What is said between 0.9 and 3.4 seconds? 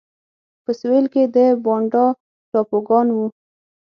کې د بانډا ټاپوګان وو.